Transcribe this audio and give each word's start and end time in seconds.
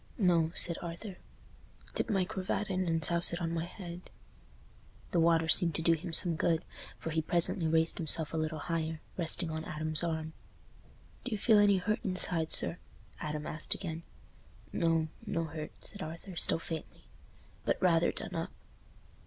"No," 0.17 0.51
said 0.55 0.79
Arthur, 0.81 1.17
"dip 1.93 2.09
my 2.09 2.25
cravat 2.25 2.71
in 2.71 2.87
and 2.87 3.05
souse 3.05 3.33
it 3.33 3.39
on 3.39 3.53
my 3.53 3.65
head." 3.65 4.09
The 5.11 5.19
water 5.19 5.47
seemed 5.47 5.75
to 5.75 5.83
do 5.83 5.91
him 5.93 6.11
some 6.11 6.35
good, 6.35 6.65
for 6.97 7.11
he 7.11 7.21
presently 7.21 7.67
raised 7.67 7.99
himself 7.99 8.33
a 8.33 8.37
little 8.37 8.57
higher, 8.65 8.99
resting 9.15 9.51
on 9.51 9.63
Adam's 9.63 10.01
arm. 10.03 10.33
"Do 11.23 11.29
you 11.31 11.37
feel 11.37 11.59
any 11.59 11.77
hurt 11.77 11.99
inside 12.03 12.51
sir?" 12.51 12.79
Adam 13.19 13.45
asked 13.45 13.75
again 13.75 14.01
"No—no 14.73 15.43
hurt," 15.43 15.71
said 15.85 16.01
Arthur, 16.01 16.35
still 16.35 16.57
faintly, 16.57 17.05
"but 17.63 17.79
rather 17.79 18.11
done 18.11 18.33
up." 18.33 18.51